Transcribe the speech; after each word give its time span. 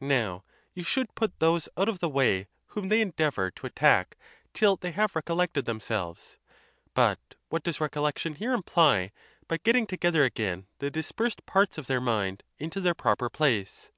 Now, 0.00 0.42
you 0.72 0.82
should 0.82 1.14
put 1.14 1.38
those 1.38 1.68
out 1.76 1.86
of 1.86 1.98
the 1.98 2.08
way 2.08 2.46
whom 2.68 2.88
they 2.88 3.02
endeavor 3.02 3.50
to 3.50 3.66
attack 3.66 4.16
till 4.54 4.76
they 4.76 4.90
have 4.92 5.14
recollected 5.14 5.66
themselves; 5.66 6.38
but 6.94 7.18
what 7.50 7.62
does 7.62 7.78
recollection 7.78 8.36
here 8.36 8.54
imply 8.54 9.12
but 9.48 9.64
getting 9.64 9.86
together 9.86 10.24
again 10.24 10.66
the 10.78 10.90
dis 10.90 11.12
persed 11.12 11.44
parts 11.44 11.76
of 11.76 11.88
their 11.88 12.00
mind 12.00 12.42
into 12.58 12.80
their 12.80 12.94
proper 12.94 13.28
place? 13.28 13.90